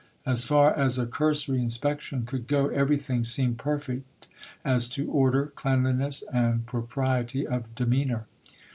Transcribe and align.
As 0.25 0.43
far 0.43 0.73
as 0.73 0.97
a 0.97 1.05
cursory 1.05 1.61
inspection 1.61 2.25
could 2.25 2.47
go, 2.47 2.69
everything 2.69 3.23
seemed 3.23 3.59
perfect 3.59 4.27
as 4.65 4.87
to 4.87 5.07
order, 5.11 5.51
cleanliness, 5.53 6.23
and 6.33 6.65
propriety 6.65 7.45
of 7.45 7.75
demeanour. 7.75 8.25